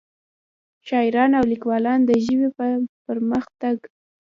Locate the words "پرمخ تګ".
3.03-3.77